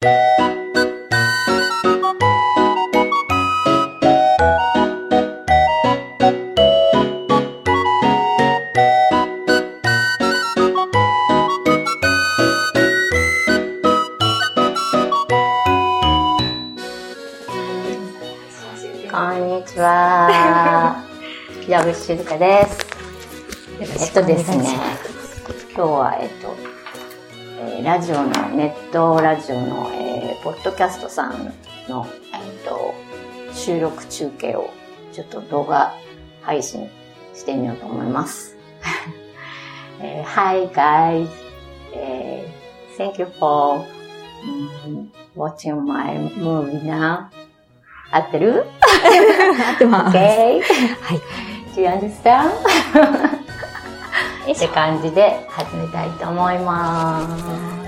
[0.00, 0.06] こ
[19.32, 21.02] んにちは。
[21.66, 22.86] 矢口静香です。
[23.80, 24.87] えっとですね、
[27.98, 31.52] ラジオの、ネットラジオの、えーポッドキャストさん
[31.88, 32.94] の、えっと、
[33.52, 34.70] 収録中継を、
[35.12, 35.92] ちょっと動画
[36.42, 36.88] 配信
[37.34, 38.56] してみようと思います。
[40.00, 41.28] えー Hi guys!
[41.92, 43.84] えー thank you for、
[44.86, 47.24] mm, watching my movie now.
[48.12, 48.64] 合ってる？
[49.70, 50.16] 合ってます。
[50.16, 50.62] ?Okay?
[51.02, 51.20] はい。
[51.74, 52.52] Do you understand?
[54.54, 57.87] って感じで始めたいと思います。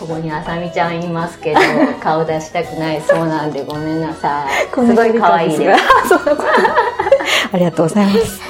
[0.00, 1.60] ここにあさみちゃんいますけど、
[2.02, 4.70] 顔出したくないそうなんでごめんなさい。
[4.72, 5.80] すごい可愛いです。
[7.52, 8.40] ありがとうございます。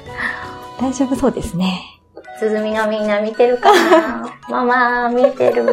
[0.80, 1.82] 大丈夫そうですね。
[2.38, 4.32] すずみのみんな見てるかな？
[4.48, 5.66] ママ、見てる。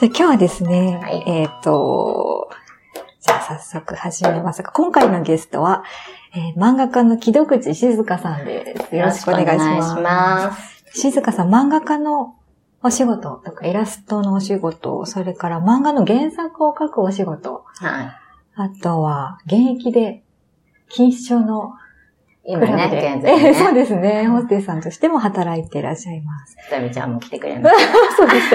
[0.00, 2.50] じゃあ今日はですね、はいえっ、と、
[3.20, 5.84] じゃあ早速始めますが、今回のゲストは、
[6.34, 8.96] えー漫画家の木戸口静香さんです。
[8.96, 10.00] よろしくお願いします。
[10.00, 10.52] ま
[10.92, 11.00] す。
[11.00, 12.34] 静香さん、漫画家の
[12.84, 18.12] お仕事とか、イラストのお仕事、それから漫画の原作を書くお仕事、はい。
[18.56, 20.22] あとは、現役で、
[20.90, 21.72] 錦糸町の
[22.46, 23.54] 今ね、現在ね。
[23.56, 24.26] そうですね。
[24.26, 26.56] ホステスさんとしても働いていらっしゃいます。
[26.68, 27.76] さみちゃんも来てくれまし
[28.16, 28.50] そうです。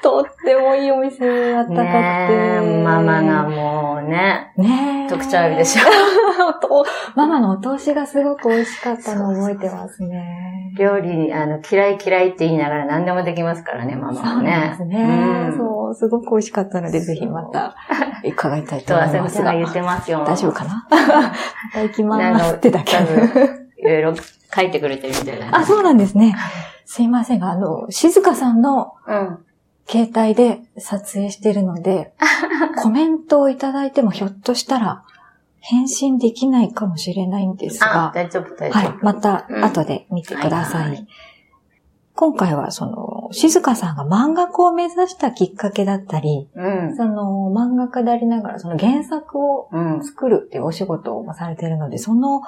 [0.00, 1.84] とってもいいお店、あったかくて。
[1.84, 1.88] た。
[1.88, 5.01] ねえ、ママがもうね、ねえ。
[5.12, 5.82] 特徴あるでしょ。
[7.14, 10.72] ママのお通しがすごく美味しかったのを覚えてますね。
[10.78, 14.74] 料理、あの、嫌い嫌いって言いながら何でもできますからね、ママはそうで。
[14.76, 15.04] すね。
[15.50, 17.74] うんそう、すごく美味しかったので、ぜひまた
[18.24, 19.30] 伺いたいと思いますが。
[19.30, 20.24] ちゃんが言ってますよ。
[20.26, 20.86] 大丈夫かな？
[20.90, 21.32] ま
[21.74, 24.14] た行きまあのーすってだけいろいろ
[24.54, 25.58] 書いてくれてるみたいな。
[25.58, 26.34] あ、そうなんですね。
[26.86, 29.38] すいませんが、あの、静香さんのうん。
[29.88, 32.14] 携帯で撮影してるので、
[32.82, 35.04] コメントをいただいてもひょっとしたら
[35.60, 38.82] 返信できないかもしれないんですあ、が、大丈夫、大丈夫。。
[38.82, 40.82] はいまたうん後で見てください。
[40.82, 41.08] はいはい
[42.14, 46.94] 今回はその、静香さんが漫画家を目指したきっかけだったり、うん。
[46.94, 50.04] その漫画家でありながらその原作をうん。
[50.04, 52.42] 作るっていうお仕事をされているので、その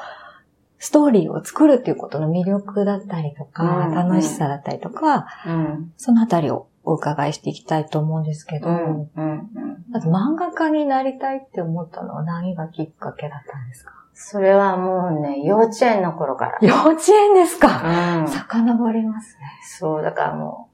[0.78, 5.92] ストーリーを作るっていうことの魅力だったりとか、うん楽しさだったりとか、うん。
[5.96, 9.10] そのあたりをお伺いしていきたいと思うんですけど、うん。
[9.16, 9.48] うん。
[9.90, 13.92] まず漫画家になりたいって思ったのは何がきっかけだったんですか？
[14.12, 16.58] それはもうね、幼稚園の頃から。
[16.60, 18.28] 幼稚園ですか、うん。
[18.28, 19.40] 遡りますね。
[19.78, 20.73] そう、だからもう、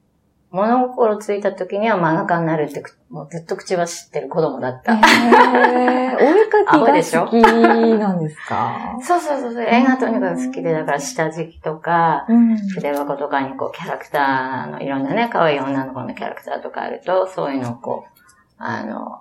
[0.53, 4.95] 物心ついた時には漫画家になるってく、もうずっと口は知ってる子供だった。
[4.95, 6.31] えー、お 絵
[6.67, 7.27] アホ描でしょ？
[7.29, 8.97] きが好きなんですか？
[9.03, 12.57] そうそうそうそう、絵がとにかく好きで、だから下敷きとか、うん。
[12.57, 18.21] 筆箱とかにこうキャラクターのいろんなね、可愛い女の子のキャラクターとかあると、そういうのをこう、
[18.59, 19.21] あの、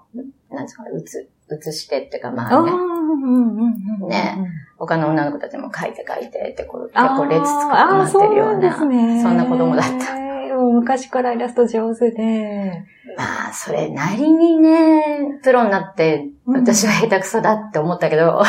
[0.51, 4.37] なんですか、うつ、映してっていうかまあね、うんうんうんうんね
[4.77, 9.21] 他の女の子たちも描いて描いてって、こう結構列作ってなってるような、そうね。
[9.21, 10.28] そんな子供だった。
[10.59, 12.83] もう昔からイラスト上手で。
[13.17, 16.55] まあ、それなりにね、プロになって、うん。
[16.57, 18.41] 私は下手くそだって思ったけど、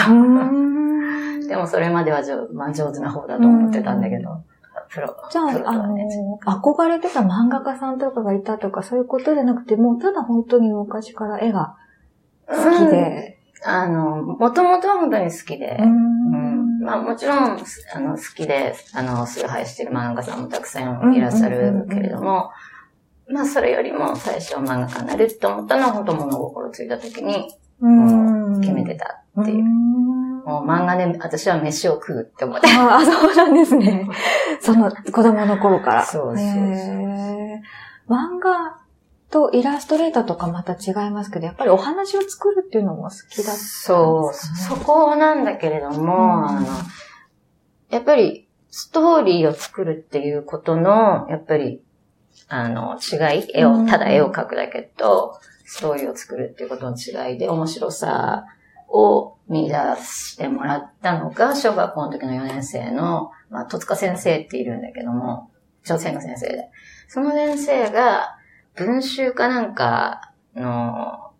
[1.49, 4.43] でもそれまでは上,、まあ、上手な方だと思ってたんだけど、
[4.89, 5.17] プロ。
[5.31, 5.97] じゃプロとあ、あの
[6.45, 11.77] 憧れてた漫画家さんとかがいたとか、そういうことじゃなくて、もうただ本当に昔から絵が
[12.49, 13.37] 好きで。
[13.63, 16.50] あの、もともとは本当に好きで、ううん
[16.81, 17.39] まあもちろん、
[17.95, 22.51] あの、好きで、あの、崇拝してる漫画家さんもたくさんいらっしゃるけれども、
[23.29, 29.59] まあそれよりも最初漫画家になるって思ったのは本当物心ついた時にうん決めてたっていう。
[29.59, 30.01] うん
[30.41, 32.67] もう漫画で私は飯を食うって思って。
[32.67, 34.09] ああ、そうなんですね。
[34.61, 36.03] その子供の頃から。
[36.05, 36.47] そうそうそう
[38.09, 38.80] 漫画
[39.31, 46.67] とイラストレーターとかまた違いますけど、やっぱりお話を作るっていうのも好きだったねそう、そこなんだけれども、うんあの、
[47.91, 51.83] やっぱりストーリーを作るっていうことの、やっぱり、
[52.49, 58.45] あの、違い、絵を、うんただ絵を描くだけと、ストーリーを作るっていうことの違いで面白さ
[58.89, 65.51] を見出してもらったのが、小学校の時の4年生の、まあ、戸塚先生っているんだけども、
[65.85, 66.71] 朝鮮の先生で。
[67.09, 68.37] その先生が、
[68.77, 71.33] 文集かなんかの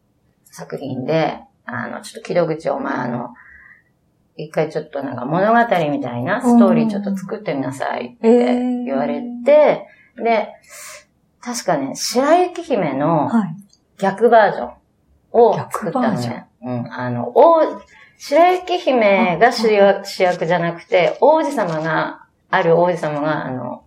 [0.45, 3.35] 作品で、あの、ちょっと木戸口お前あの、
[4.37, 5.59] 一回ちょっとなんか物語
[5.91, 9.87] みたいなストーリーちょっと作ってみなさいって言われて、
[10.17, 10.49] で、
[11.41, 13.57] 確かね、白雪姫のはい。
[13.99, 14.73] 逆バージョン
[15.33, 16.47] を作ったのね。
[16.63, 16.93] うん。
[16.93, 17.81] あの、王、
[18.17, 23.85] 白雪姫が主役主役じゃなくて、王子様が、ある王子様が、あの、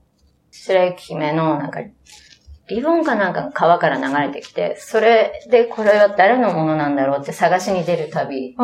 [0.51, 1.81] 白雪姫の、なんか、
[2.69, 8.56] リボンかなんかが川から流れてきて、それでこれは誰のものなんだろうって探しに出る旅。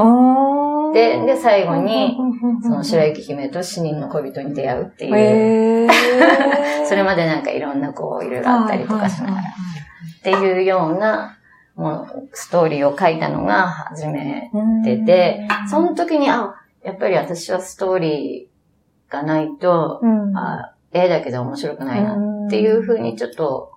[0.94, 2.16] で、で、最後に、
[2.64, 5.90] その白雪雪姫と死人の恋人に出会うっていう。
[6.88, 9.42] それまでなんかいろんなこう、いろいろあったりとかしながら。
[9.42, 11.38] っていうような、
[11.76, 14.50] もう、ストーリーを書いたのが初め
[14.84, 22.16] てで、その時に、あ、やっぱり私はストーリーがないと、うん、あ絵だけで面白くないな
[22.48, 23.72] っていうふうにちょっと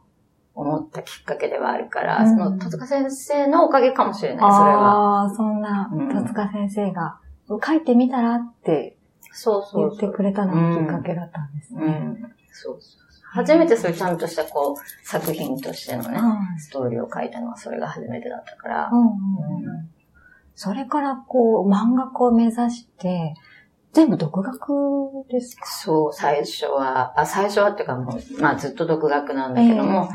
[0.54, 5.22] 思ったきっかけではあるから、うんその戸塚先生のおかげかもしれない、それは。
[5.22, 7.18] ああ、そんな、うん戸塚先生が、
[7.48, 8.96] 書いてみたらって
[9.32, 10.08] そうそ言うそう。
[10.08, 11.84] ってくれたのがきっかけだったんですね。
[11.84, 12.22] うん。
[12.52, 13.02] そうそう
[13.34, 18.90] 初めてそういうちゃんとしたこう、作品としてのね、はいストーリーを書いたのはそれが初めてだったから。
[18.92, 19.88] うんうんうん
[20.54, 23.34] それからこう、漫画家を目指して、
[23.94, 24.68] 全部独学
[25.30, 25.64] ですか？
[25.66, 30.10] そう、最初は、あ、最初はっていうかもう、まあずっと独学なんだけども、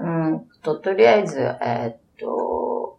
[0.00, 0.48] うん。
[0.62, 2.98] と、とりあえず、えーっと、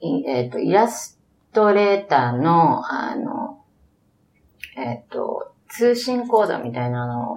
[0.00, 1.20] いえーっと、イラス
[1.52, 3.64] トレーターの、あの、
[4.76, 7.36] えーっと、通信講座みたいなのを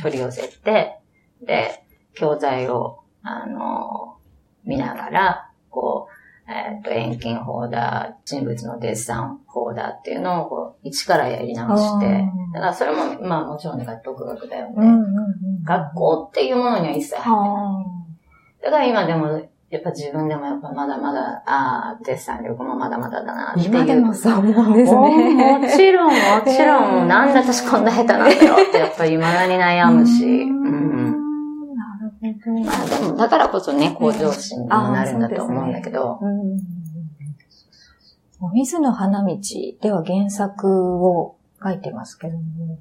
[0.00, 0.98] 取り寄せて、
[1.42, 1.84] で、
[2.14, 4.18] 教材を、あの、
[4.64, 6.17] 見ながら、こう、
[6.50, 12.24] えーっと、遠近法だ、人物のデッサン法だっていうのを、こう、一からやり直して
[12.54, 14.74] だからそれも、まあもちろんね、独学だよね。
[14.76, 17.36] うんうんうん学校っていうものには一切入ってない。
[17.36, 17.84] は
[18.64, 23.66] だから今でも、やっぱ自分でもやっぱまだまだ、ああ、デッサン力もまだまだだなあっていう。
[23.68, 25.58] 今でもそう思うんですおね。
[25.58, 26.16] もちろん、も
[26.46, 30.24] ちろん、 なんで私こんな下手なんだろうって、やっぱり未だに悩むし。
[30.24, 30.56] ううんん。
[30.62, 31.27] なるほど。
[32.20, 36.18] まあでも、だからこそね、向上心にもなるんだと思うんだけど。
[36.20, 36.60] うん
[38.40, 39.36] お水の花道
[39.80, 42.78] では原作を書いてますけども、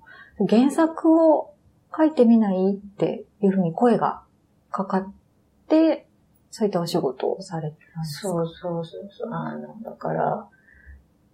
[0.47, 1.55] 原作を
[1.97, 4.21] 書いてみないっていうふうに声が
[4.69, 5.11] かかっ
[5.67, 6.07] て、
[6.51, 8.27] そういったお仕事をされてたんですか？
[8.29, 9.09] そうそうそう。
[9.11, 9.33] そう。
[9.33, 10.47] あの、だから、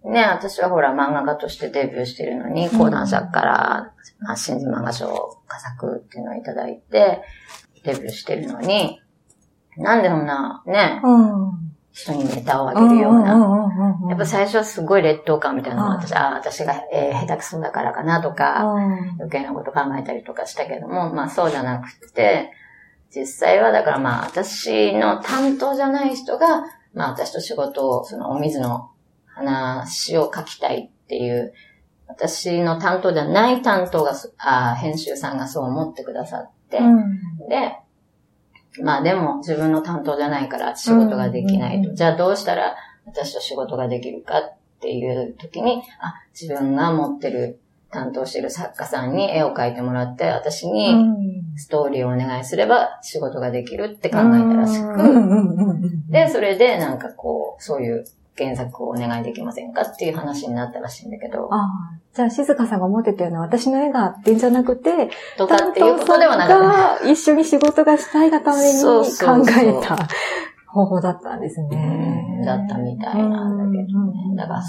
[0.04, 2.78] ね、私はほら漫画家としてデビューしてるのに、うん。
[2.78, 7.20] 講談社から、まあ、新人漫画賞佳作っていうのをいただいて、
[7.84, 9.00] デビューしてるのに、
[9.76, 11.16] なんでそんな、ね、う
[11.50, 11.74] ん。
[11.92, 18.92] 人にネタをあげるような、なやっぱ最初はすごい劣等感みたいなのがはい私、ああ、私が、えー下手くそだからかなとか、うん。
[19.20, 22.50] 余計なこと考えたりとかしたけども、まあそうじゃなくて、
[23.14, 26.64] 実際はだからまあ私の担当じゃない人が、
[26.94, 28.90] まあ私と仕事を、そのお水の
[29.26, 31.52] 話を書きたいっていう、
[32.08, 37.76] 私の担当じゃない担当が、あー編集さんがそう思ってくださって、うんで、
[38.82, 41.90] まあでも自分の担当じゃないから仕事ができないと。
[41.90, 42.76] うんじゃあどうしたら
[43.06, 47.60] 私と仕事ができるかっていう時に、あ、自分が持ってる
[47.90, 51.56] 担当してる作家さんに絵を描いてもらって、私うにん。
[51.56, 58.04] ストーリーをお願いすれば仕事ができるって考えたらしく、で、それでなんかこう、そういう
[58.36, 61.68] 原作をお願いできませんかっていう話になったらしいんだけど、ああ、
[62.14, 67.04] じゃあ静香さんが思ってたような私の絵がってんじゃなくて、とかっていうことではなかった。
[67.04, 67.10] た。
[67.10, 69.04] 一緒に仕事がしたいがために考
[69.60, 70.08] えた
[70.66, 71.68] 方法だったんですね。
[72.38, 74.36] うんだったみたいなんだけどうんね。
[74.36, 74.62] だから、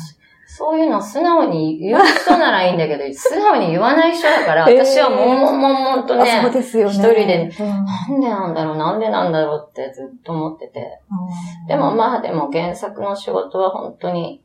[0.48, 6.94] そういうのを素直に言う人ならいいんだけど、 素直に言わない人だから、えー私はもんもんもんもんとあそうね、ですよね。
[6.94, 11.02] 一人でうん、なんでなんだろう、なんでなんだろうってずっと思ってて。
[11.68, 14.44] でもまあでも原作の仕事は本当に、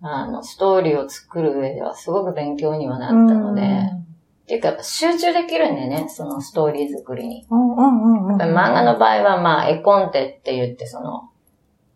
[0.00, 7.46] あの、ストーリーを作る上ではすごく勉強にはなったので、っていうか集中できるんだよね、そのストーリー作りに。
[7.50, 11.24] 漫画の場合はまあ絵コンテって言ってその、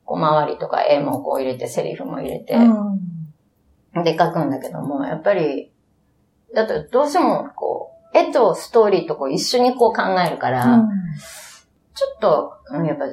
[0.04, 3.09] 小回りとか絵もこう入れて、セリフも入れて、うん
[3.94, 5.72] で書くんだけども、やっぱり、
[6.54, 10.88] だとどうしてもこう、絵とストーリーとこう一緒にこう考えるから、
[11.94, 13.04] ちょっと、うんやっぱ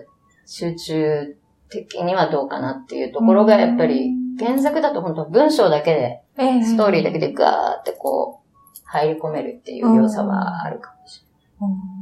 [0.45, 1.35] 集中
[1.69, 8.47] 的にはどうかなっていうところがやっぱり、原作だと本当文章だけで、うんストーリーだけでガーってこう、
[8.85, 11.25] 入り込めるっていう良さはあるかもし
[11.59, 11.97] うん。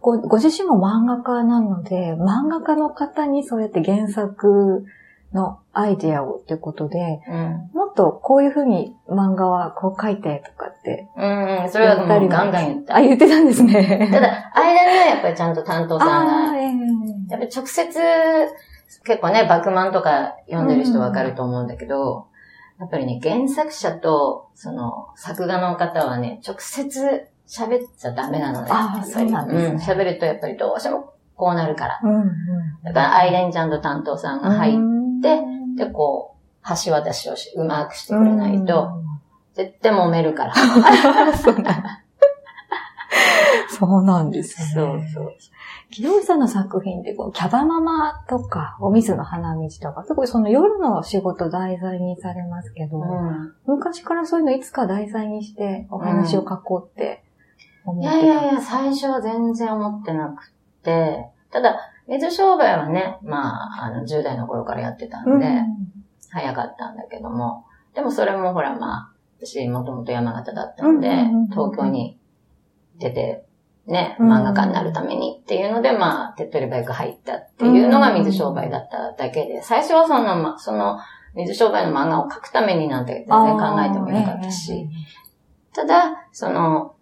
[0.00, 4.84] ごご自身も漫画家なので、漫画家の方にそうやって原作
[5.32, 7.20] のアイデアをっていうことで。
[7.28, 7.70] うん。
[7.74, 12.96] もっとこういうふうに漫画はこう書いてとかってうん、うん、それはもうガンガン言った。
[12.96, 14.08] あ、言ってたんですね。
[14.12, 17.98] ただ、間にはやっぱりちゃんと担当さんが、やっぱり直接、
[19.04, 22.26] 結構ね、バクマンとか読んでる人わかると思うんだけど、
[22.78, 28.68] やっぱりね、原作者と、その、作画の方はね、直接喋っちゃダメなのね。
[28.70, 29.76] ああそうなんですねうん。
[29.78, 32.00] 喋るとやっぱりどうしてもこうなるから。
[32.02, 32.28] うんうん。
[32.84, 34.80] だから、アイレンちゃんと担当さんが入って、
[35.20, 39.02] て、こう、橋渡しをしうまくしてくれないと、
[39.54, 40.54] 絶対揉めるから。
[43.68, 45.10] そうなんですそうね。
[45.12, 45.32] そう。
[45.90, 57.24] 木戸さんの作品って、こうキャバママとか、お水の花道とか、すごいその夜の仕事題材にされますけど、うん昔からそういうのいつか題材にしてお話を書こうって
[57.84, 58.26] 思いってた。
[58.26, 65.46] やいやいや、最初は全然思ってなくて、ただ、水商売はね、まあ、あの、10代の頃からやってたんで、
[66.30, 71.48] 早かったんだけども、でもそれもほら、まあ、私もともと山形だったんで、うんうんうんうん。
[71.48, 72.18] 東京に
[72.98, 73.44] 出て、
[73.86, 74.32] ね、うん。
[74.32, 80.98] 漫画家になるためにっていうので、まあ、手っ取り早く入ったっていうのが水商売だっただけで、最初はその、ま、その、
[81.34, 84.88] 水商売の漫画を描くためになんて全然考えてもいなかったし、
[85.74, 86.96] ただ、その、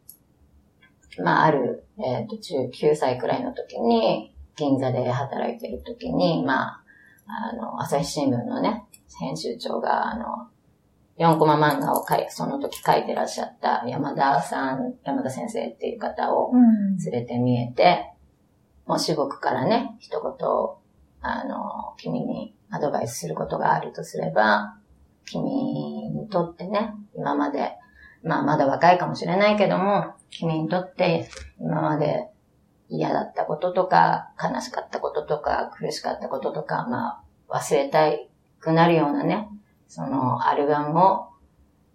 [1.23, 6.83] まあ、ある、えっ、と、19歳くらいの時に、銀座で働いてる時に、まあ、
[7.27, 8.85] あの、朝日新聞のね、
[9.19, 10.49] 編集長が、あの、
[11.19, 16.97] 4コマ漫画を書い、その時書いてらっしゃった山田さん、山田先生っていう方をうん。
[16.99, 18.11] 連れて見えて、
[18.87, 20.33] もし僕からね、一言、
[21.21, 24.77] あの、君にアドバイスすることがあるとすれば、
[25.25, 27.73] 君にとってね、今まで、
[28.23, 31.29] まあまだ若いかもしれないけども、君にとって
[31.61, 32.29] 今まで
[32.89, 38.11] 嫌だったこととか、悲しかったこととか、苦しかったこととか、まあ忘れた
[38.61, 39.49] くなるようなね、
[39.89, 41.29] そのアルバムを、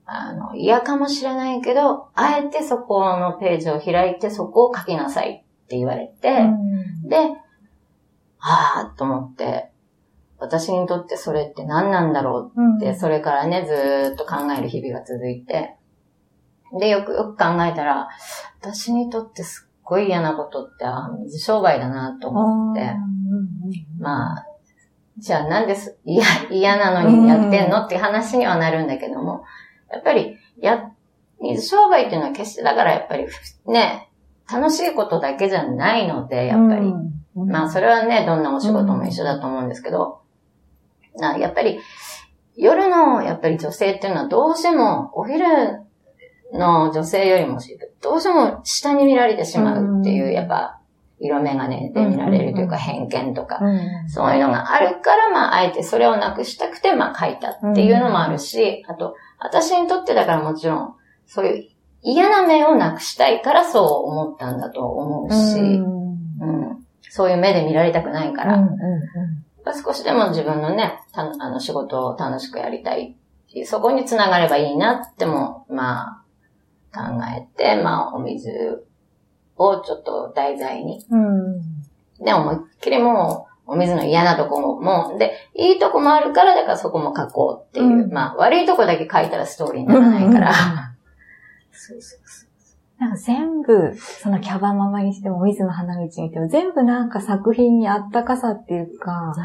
[0.06, 7.08] あの、嫌かもしれないけど、あえてそこのページを開いてそこを書きなさいって言われて、うん。
[7.08, 7.18] で、
[8.38, 9.70] はぁと思って、
[10.40, 15.76] 私にとってそれって何なんだろうって、それからね、ずーっと考える日々が続いて、
[16.80, 18.10] で、よくよく考えたら、
[18.62, 22.94] 私にとってすっごい嫌なことって、あ、水商売だなと思って、
[24.00, 24.46] まあ、
[25.18, 29.44] じゃあなんです、嫌、嫌なのにやってんのって話にはなるんだけども、
[29.92, 30.92] やっぱり、や、
[31.42, 33.28] 水商売っていうのは決して、だからやっぱり、
[33.66, 34.10] ね、
[34.52, 36.94] 楽しいことだけじゃないので、やっぱり。
[37.36, 40.22] まあ、それはね、どんなお仕事も一緒だと思うんですけど、
[41.16, 41.80] なやっぱり、
[42.56, 45.46] 夜の、やっぱり女性っていうのはどうしても、お昼
[46.54, 47.60] の女性よりも、
[48.02, 50.34] どうしても下に見られてしまうっていう、うん。
[50.34, 50.80] やっぱ、
[51.20, 54.10] 色眼鏡で見られるというか、偏見とか、うん。
[54.10, 60.96] そういうのがあるから、まあ、あえてそれをなくしたくて、まあ、書いたっていうのもあるし、あと、私にとってだからもちろん、
[61.28, 61.70] そういう
[62.02, 66.12] 嫌な面をなくしたいからそう思ったんだと思うし、うん。
[66.40, 66.86] うん。
[67.02, 68.58] そういう目で見られたくないから、
[69.84, 73.16] 少しでも自分のね、たあの仕事を楽しくやりたい
[73.66, 76.19] そこにつながればいいなっても、まあ、
[76.94, 77.02] 考
[77.38, 78.86] えて、まあ、お水
[79.58, 81.06] をちょっと題材に。
[81.10, 81.62] うん。
[82.24, 88.04] で、思いっきりもう、お水の嫌なとこも、もう、で、いいとこもあるから、だからそこも書こうっていう。
[88.04, 88.12] うん。
[88.12, 90.54] まあ、悪いとこだけ書いたらストーリーにならないから。
[91.72, 92.49] そうそうそ
[93.00, 99.40] なんか全部、そのキャバママにしても、水の花道にしても、全部なんか作品にあったかさっていうか、う。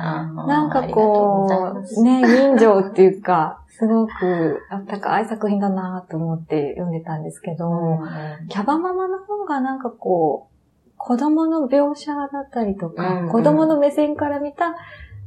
[0.48, 8.04] なんかこう、ね、人情っていうか、すごくあったかい作品だなと思って読んでたんですけど、う
[8.44, 8.48] ん。
[8.48, 13.32] キャバママの方がなんかこう、子供の描写だったりとか、うんうん。
[13.32, 14.74] 子供の目線から見た、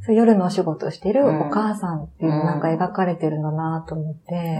[0.05, 1.41] そう夜のお仕事をしてるうん。
[1.47, 4.59] お母さんっていうのがなんか描かれてるんだなと思って、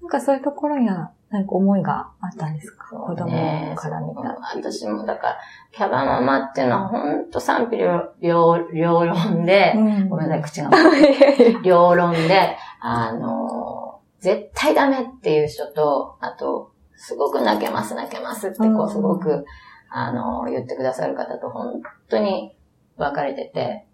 [0.00, 4.36] なんかそういうところには、なんか思いがあったんですか、そう子供ねから見た。
[4.56, 5.38] 私もだから、
[5.70, 10.70] キャバママっていうのはほんと賛否両両両論で、うんごめんなさい、口が。
[11.62, 19.46] 両論で、あの、絶対ダメっていう人と、あと、すごく泣けます、泣けますって、こうんう、すごく、
[19.88, 22.56] あの、言ってくださる方と本当に
[22.96, 23.86] 分かれてて、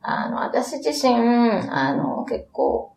[0.00, 1.14] あの、私自身、
[1.70, 2.94] あの、結構、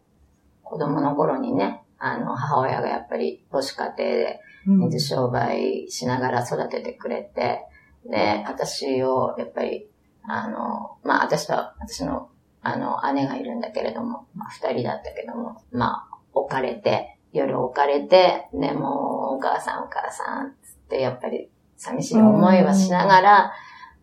[0.64, 7.66] 子供の頃にね、あの、母親がやっぱり母子家庭で水商売しながら育ててくれて、
[8.06, 9.88] で、私を、やっぱり、
[10.24, 12.30] あの、まあ、私と、私の、
[12.62, 23.54] あの、姉がいるんだけれども、まあ、二人だったけども、まあ、置かれて、夜置かれて、でもう、お母さんお母さん、つって、やっぱり、寂しい思いはしながら、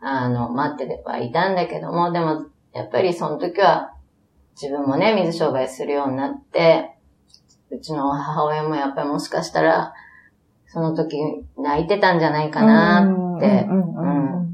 [0.01, 3.95] あの、待ってはいたんだけども、でも、やっぱりその時は、
[4.61, 6.94] 自分もね、水商売するようになって、
[7.77, 9.95] うちの母親もやっぱりもしかしたら、
[10.67, 11.17] その時
[11.57, 13.67] 泣いてたんじゃないかなって、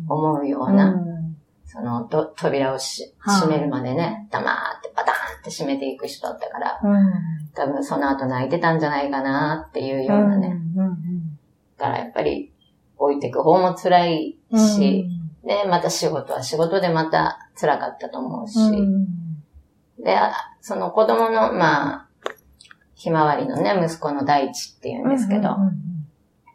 [0.09, 1.37] 思うよううな、ん。
[1.65, 3.41] そのと扉をしはい。
[3.41, 7.12] 閉めるまでね、黙ってパターンって閉めていく人だったから、うん。
[7.55, 10.61] 多分その後泣いてたんじゃないかなっていうようなね。
[10.77, 11.31] うんうん
[11.81, 12.53] からやっぱり
[12.99, 15.09] 置いてく方も辛いし、
[15.43, 19.07] で、また仕事は仕事でまた辛かったと思うし、うん。
[20.05, 22.09] で、あその子供の、まあ、
[23.00, 25.57] ひまわりのね、息子の大地って言うんですけど、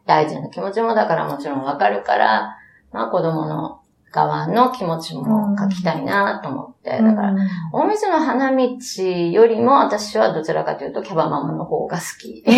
[0.06, 2.56] 大事な気持ちもだからもちろんわかるから、
[2.92, 3.80] まあ子供の
[4.12, 7.34] 側の気持ちも書きたいなと思って、うんだから、
[7.72, 12.44] 大水の花道よりも私はどちらかというとキャバママの方が好き。
[12.46, 12.52] っ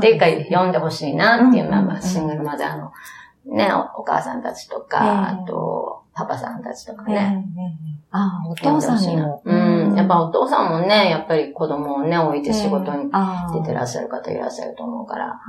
[0.00, 2.90] ていうか読んでほしいなっていう、うんまあまあシングルマザーの
[3.46, 5.10] ね、おお母さんたちとか、ええ。
[5.42, 7.44] あと、パパさんたちとかええね。
[8.16, 9.42] ああ、お父さんにも。
[9.44, 9.94] うん。
[9.96, 15.40] やっぱお父さんもね、やっぱり子供をね、置いて仕事にあ出てらっっしゃる方いらっしゃると思うから、はい。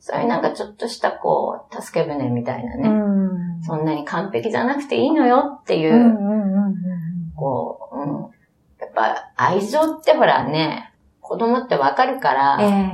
[0.00, 3.62] そういうなんかちょっとしたこう、助け舟みたいなね、うん。
[3.62, 6.74] そんなに完璧じゃなくていいのよっていう、うんうんうんうん
[7.36, 8.08] こう、うん。
[8.80, 12.92] やっぱ愛情ってほらね、子供ってわかるから、え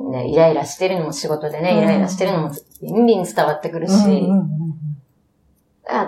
[0.00, 1.78] ね、イライラしてるのも仕事でね、うん。
[1.78, 4.83] イライラしてるのもビンビン伝わってくるえし、うんうんうんあ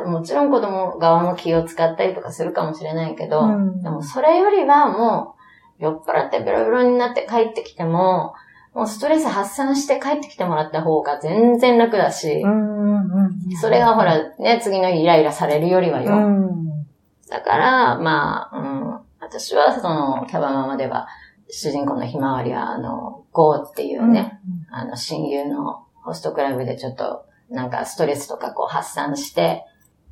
[0.07, 3.83] もちろん子供側も気を使ったりとかするかもしれないけど、うん。
[3.83, 5.35] でもそれよりはも
[5.79, 8.35] う、酔っ払ってベロベロになって帰ってきても、
[8.75, 16.15] もうストレス発散して帰ってきてもらった方が全然楽だし、うんうんうんそれがほらね、次の日イライラされるよりはよ。
[16.15, 16.87] うん。
[17.29, 21.07] だから、まあ、うん、私はそのキャバママでは、
[21.49, 24.41] 主人公のひまわりは、あの、ゴーっていうね、
[24.71, 29.65] あの、親友のホストクラブでちょっと、なんかストレスとかこう発散して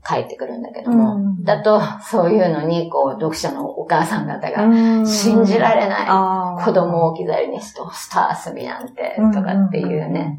[0.06, 1.44] 帰ってくるんだけども、うん。
[1.44, 5.06] だと、そういうのに、こう、読者のお母さん方が、うん。
[5.06, 10.38] 信じられない子供を置き去りにして、スター遊びなんて、とかっていうね、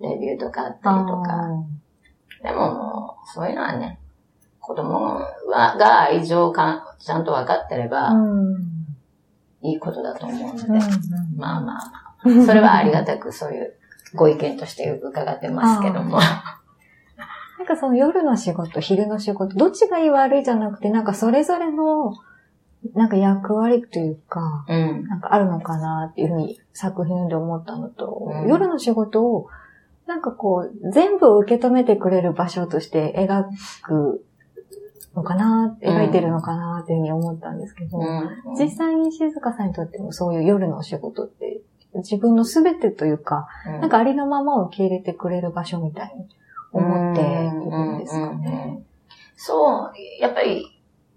[0.00, 1.32] レビューとかあったりとか。
[2.42, 3.98] でももう、そういうのはね、
[4.60, 5.00] 子供
[5.48, 8.56] はが愛情をかちゃんと分かってれば、うん。
[9.62, 11.36] いいことだと思うので、うん。
[11.36, 13.74] まあまあまあ、それはありがたくそういう
[14.14, 16.18] ご意見として伺ってますけども。
[17.58, 22.14] なんかその夜の仕事、昼の仕事、どっちがいい悪いじゃなくて、なんかそれぞれの、
[22.94, 25.06] なんか役割というか、うん。
[25.06, 28.48] なんかあるのかなっていうふうに作品で思ったのと、うん。
[28.48, 29.48] 夜の仕事を、
[30.06, 33.44] なんかこう、全部受け止めてくれる場所として描
[33.82, 34.24] く
[35.14, 38.28] のかな、うん描いてるのかなっていうふうに思ったんですけど、うん。
[38.58, 41.61] 実際に静香さんにとってもそういう夜の仕事って、
[42.02, 43.48] 自分の全てというか、
[43.80, 46.28] なんかありのままを受け入れてくれる場所みたいに
[46.72, 48.82] 思っているんですかね。
[49.36, 50.66] そう、やっぱり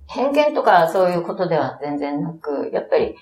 [0.08, 3.16] 偏見とかそういうことでは全然なく、やっぱり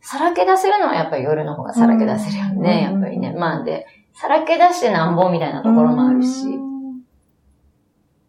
[0.00, 3.32] さらけ出せるのはやっぱり夜の方がさらけ出せるよね、うんやっぱりね。
[3.32, 6.46] まあで、さらけ出してなんぼみたいなところもあるし、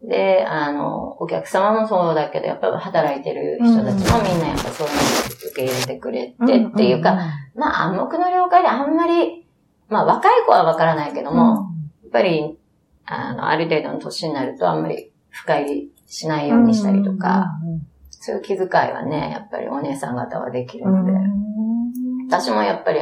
[0.04, 5.04] で、あの、お客様もそうだけど、やっぱり働いてる人たちもみんなやっぱそういうのを
[5.50, 7.18] 受け入れてくれてっていうか、、
[7.54, 9.46] まあ暗黙の了解であんまり、
[9.88, 11.70] まあ若い子はわからないけども、
[12.02, 12.58] やっぱり、
[13.06, 17.52] あの、ある程度の年になるとあんまり深入りしないようにしたりとか、
[18.10, 21.12] そういう気遣いはね、やっぱりお姉さん方はできるので、
[22.28, 23.00] 私もやっぱり、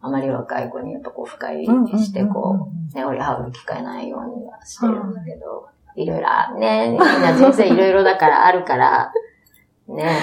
[0.00, 1.66] あまり若い子に言うとこう深入り
[1.98, 9.12] して、こう、ね、折り羽織る機会ないようにはしてるんだけど、いろいろ、ね、みんな人生いろいろだからあるから、
[9.88, 10.18] ね、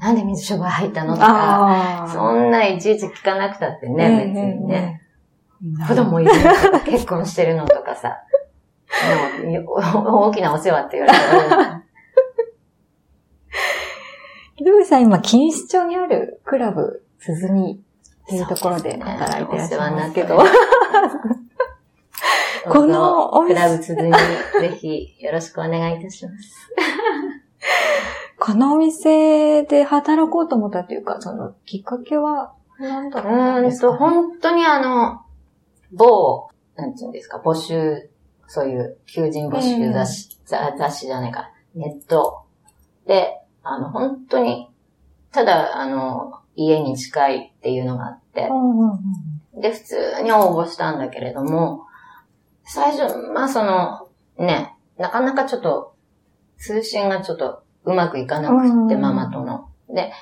[0.00, 5.00] なんで水商売入ったのとか、そんないちいち聞かなくたってね、別にね。
[5.88, 8.18] 子供いるのとか、結婚してるのとかさ。
[9.42, 9.72] でも
[10.28, 11.82] 大きなお世話って言われたら、
[14.56, 20.38] 木戸さん今、錦糸町にあるクラブ、鈴見っていうところで働いてらっしゃいますけど、
[22.70, 26.70] このおク店ラブ続にぜひよろしくお願いいたします。
[28.38, 35.22] このお店で働こうと思ったというか、そのきっかけは何だうったんと、本当にあの、
[35.92, 38.10] 某、なんていうんですか、募集、
[38.46, 42.42] そういう求人募集雑誌、ざ雑誌じゃないか、ネット。
[43.06, 44.70] で、あの、本当に、
[45.32, 48.50] ただ、あの、家に近いっていうのがあって、
[49.60, 51.83] で、普通に応募したんだけれども、
[52.64, 55.94] 最初、まあその、ね、なかなかちょっと、
[56.58, 59.68] 通信がちょっとうまくいかなくって、うんママとの。
[59.88, 60.12] で、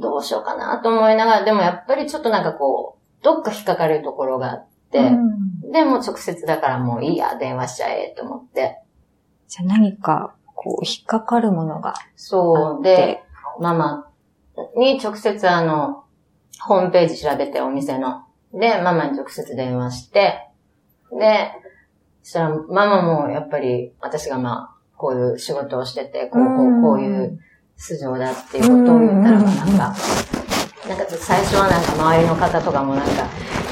[0.00, 5.44] どうしようかなと思いながら、でもやっぱりちょっとなんかこう、どっか引っかかるところがあって、うん
[5.74, 8.78] でも直接だからもういいや、電話しちゃえと思って。
[9.48, 12.82] じゃあ何か、こう、引っかかるものがそう。
[12.84, 13.24] で、
[13.58, 14.08] ママ
[14.76, 16.04] に直接あの、
[16.60, 18.22] ホームページ調べてお店の。
[18.52, 20.48] で、ママに直接電話して、
[21.18, 21.50] で、
[22.22, 27.38] そしたらママもやっぱり私がまあ、こういう仕事をしてて、こう、こう、こういう
[27.76, 29.94] 素性だっていうことを言ったら、うんなんか、
[30.88, 33.24] なんかちょっと最初はなんか周りの方とかもなんか、いや、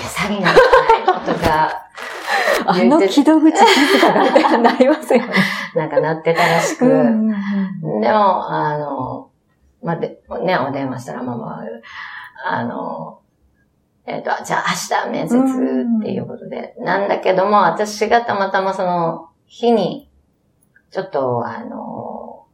[0.09, 1.35] 詐欺なんじゃないの？
[1.35, 1.83] とか、
[2.66, 5.33] あの木戸口静かがみたいになりますよね。
[5.74, 7.35] なんかなってたらしく、 うんうん
[7.83, 8.00] うん。
[8.00, 9.31] でも、あの、
[9.83, 11.64] まあ、で、ね、お電話したらママは、
[12.46, 13.18] あの、
[14.07, 14.65] えっ、と、じゃあ
[15.05, 20.11] 明日面接っていうことで、なんだけども、私がたまたまその日に、
[20.91, 22.47] ちょっと、あの、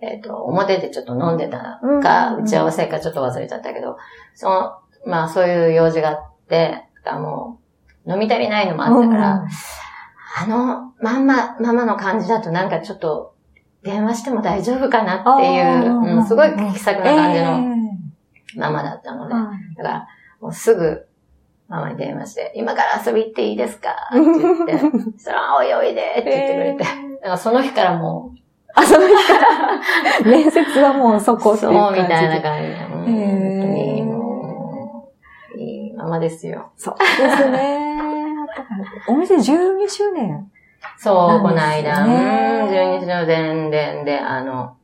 [0.00, 2.44] えっ、と、表でちょっと飲んでたか、うん。
[2.44, 3.98] 打ち合わせかちょっと忘れちゃったけど、
[4.34, 7.60] その、まあそういう用事があって、だからも
[8.06, 9.48] う、飲み足りないのもあったから、うん。
[10.38, 13.34] あの、ママ、ママの感じだとなんかちょっと、
[13.82, 17.80] 電話しても大丈夫かなっていう、うんすごい気さくな感じえの
[18.56, 19.34] ママだったので、
[19.76, 20.08] だから、
[20.40, 21.06] もうすぐ、
[21.68, 23.90] ママに電話して、今から遊び行っていいですか？
[24.10, 24.78] って言って、
[25.12, 28.32] そしたら、おいおいでって言ってくれて、だからその日からも
[28.74, 29.80] あ、その日から、
[30.24, 31.72] 面接はもうそこう、っていう。
[31.72, 35.08] そうみたいな感じで、うん本も
[35.56, 36.70] う、いいママですよ。
[36.76, 37.96] そうですね。
[39.08, 40.50] お店12周年。
[40.96, 42.14] そう、この間、ね。
[42.14, 44.76] うん、12日の伝伝で、あの、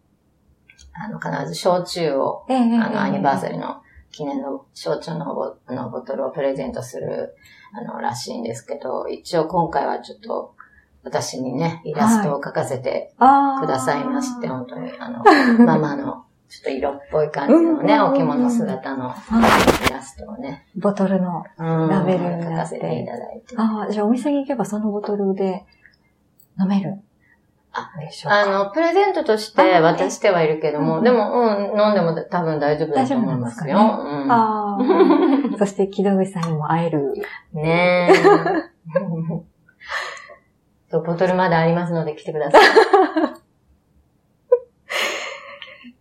[0.94, 2.58] あの、必ず焼酎を、ええ。
[2.78, 3.82] あの、アニバーサリーの
[4.16, 7.34] 記念の焼酎のボあのボトルをプレゼントする、
[7.74, 10.54] あの、らしいんですけど、一応今回はちょっと、
[11.04, 13.20] 私にね、イラストを描かせてく
[13.66, 15.22] ださいまして、本当に、あの、
[15.64, 21.44] ママの、ちょっと色っぽい感じのね、お着物姿のはいイラストをね、ボトルの。
[21.58, 23.54] うんラベルになって描かせていただいて。
[23.58, 25.66] ああ、じゃあお店に行けばそのボトルで
[26.58, 27.02] 飲める。
[27.76, 28.40] あでしょうか。
[28.40, 33.78] あの、プレゼントとして渡してはいるけども、うんでも、うん、飲んでも多分大丈夫だと思いますよ。
[33.78, 35.58] ああ。
[35.58, 37.12] そして木戸口さんにも会える。
[37.52, 38.12] ねえ。
[41.04, 42.62] ボトルまだありますので来てください。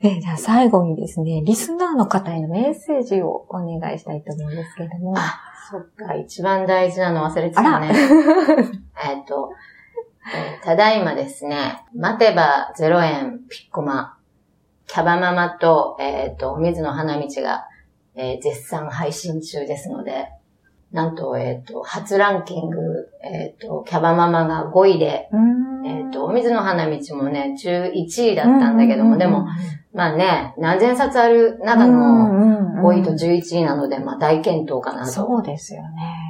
[0.07, 5.15] え、じゃあ最後にですね、リスナーの方へのメッセージをお願いしたいと思うんですけれども。
[5.17, 7.91] あ、そっか、一番大事なの忘れてたね。
[7.91, 7.91] え
[9.21, 9.74] っと、えー
[10.63, 14.17] ただいまですね、待てば0円ピッコマ、
[14.87, 17.67] キャバママと、えっ、と、お水の花道が、
[18.15, 20.29] えー絶賛配信中ですので、
[20.91, 25.29] なんと、えっ、と、初ランキング、えっ、と、キャバママが5位で、
[25.85, 27.91] えっ、と、お水の花道もね、11
[28.31, 29.45] 位だったんだけども、でも、、
[29.93, 35.11] まあね、何千冊ある中の5位と11位なので、まあ大健闘かなと。
[35.11, 36.24] そうですよね。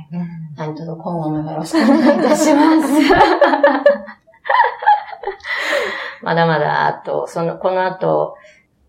[0.56, 2.88] 何卒今後もよろしくお願いいたします。
[6.24, 8.36] まだまだ、あと、その、この後、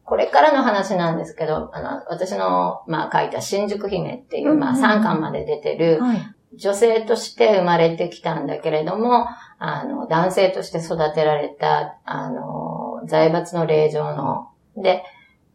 [0.05, 6.19] これからの話なんですけど、あの、私の、まあ、書いた新宿姫っていう、まあ、うんうん3巻まで出てる、はい。
[6.55, 9.27] 女性として生まれてきたんだけれども、
[9.59, 15.05] あの、男性として育てられた、あの、財閥の令嬢の、で、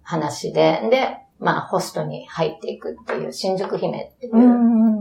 [0.03, 5.00] 話で、で、まあ、ホストに入っていくっていう、新宿姫っていう、うん。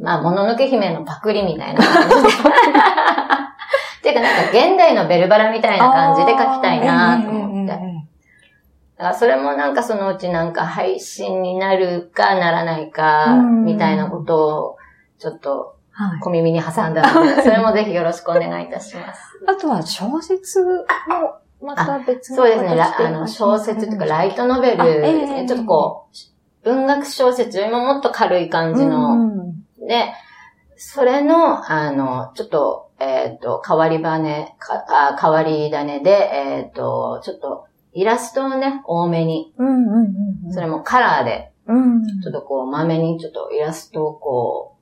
[0.00, 2.20] まあ、もののけ姫のパクリみたいな感じで。
[2.20, 2.22] っ
[4.02, 7.72] ていうか、なんか、現代のベルバラみたいな感じで書きたいなと思って。
[8.98, 14.76] だからそれもなんかそのうちなんか配信になるかならないか、うんみたいなことを、
[15.18, 16.20] ちょっとはい。
[16.20, 19.20] 小耳に挟んだので、 それもぜひよろしくお願いいたします。
[19.46, 20.64] あとは小説
[21.08, 25.46] もまた別のそうですね、あの、小説というか、ライトノベルですえね。
[25.46, 26.06] ちょっとこ
[26.64, 29.29] う、文学小説よりももっと軽い感じの、うん
[29.90, 30.12] で、
[30.76, 40.52] それの、あの、ちょっと、えっ、と、変わり羽、かあ変わり種で、えっ、と、ちょっと、イラストをね、多めに、うんうんうん。
[40.52, 42.06] それもカラーで、うん。
[42.22, 44.80] ちょっとこう、まめにちょっとイラストをこう、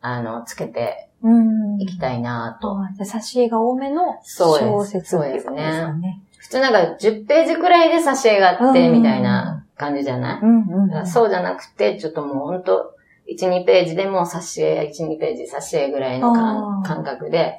[0.00, 1.80] あの、つけてうん。
[1.80, 2.72] いきたいなと。
[2.80, 6.20] あじゃあ、挿絵が多めのそうです小説っていうことですかね。
[6.38, 12.95] 普通なんか10ページくらいで挿絵があって、うんみたいな感じじゃない、うんうんだからそうじゃなくて、ちょっともうほんと、
[13.28, 17.58] 1、2ページでも挿絵、1、2ページ挿絵ぐらいの感覚で、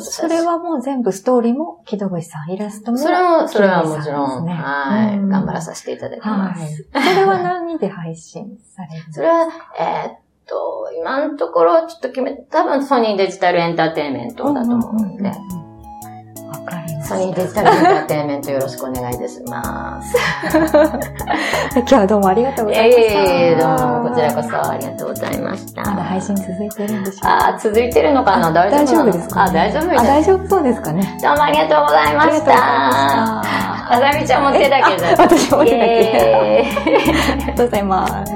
[0.00, 2.98] それはもう全部ストーリーも木戸口さん、イラストも。
[2.98, 5.28] それは、それはもちろん、ねはい、うん。
[5.28, 6.68] 頑張らさせていただきまはい。
[6.68, 6.88] す。
[6.92, 9.46] それは何で配信されるそれは、
[9.78, 15.30] えーっと、今のところちょっと決め、多分ソニーデジタルエンターテインメントだと思うんで、
[16.48, 20.14] わかりまソニーデジしタルエンターテインメントよろしくお願いいたします。
[20.52, 20.58] た。
[21.80, 23.02] 今日はどうもありがとうございました。
[23.12, 23.68] ええどう
[24.02, 25.82] も、こちらこそありがとうございました。
[25.82, 27.48] まだ配信続いてるんでしょうか？
[27.48, 28.50] あー続いてるのかな？
[28.52, 31.18] 大丈夫ですか、あ、大丈夫ですあ、大丈夫そうですかね？
[31.22, 33.42] どうもありがとうございました。
[33.88, 35.08] あざみちゃんも手だけじゃ。
[35.18, 36.64] あ私も手だけ。
[37.32, 38.32] ありがとうございます。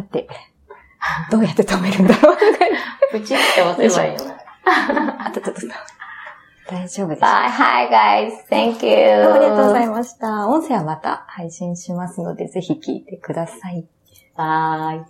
[0.00, 0.28] さて、
[1.30, 2.36] どうやって止めるんだろう
[3.18, 4.20] うちって押せばいいよ。
[4.64, 5.60] あっ、たたった。
[6.74, 7.22] 大丈夫です。
[7.22, 9.30] Hi guys, thank you.
[9.30, 10.46] ありがとうございました。
[10.48, 13.86] 音声はまた配信しますので、ぜひ聞いてください。
[14.36, 15.04] バイ。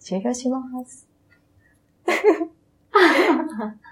[0.00, 1.06] 終了します。